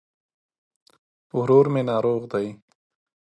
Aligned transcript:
ورور 1.39 1.65
مي 1.73 1.81
ناروغ 1.89 2.21
دي 2.31 2.47